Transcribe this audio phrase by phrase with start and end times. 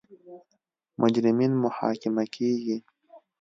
[1.01, 2.77] مجرمین محاکمه کیږي.